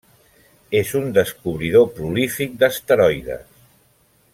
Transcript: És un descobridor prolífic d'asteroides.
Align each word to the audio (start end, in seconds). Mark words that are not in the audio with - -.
És 0.79 0.93
un 0.99 1.11
descobridor 1.17 1.87
prolífic 2.01 2.59
d'asteroides. 2.65 3.49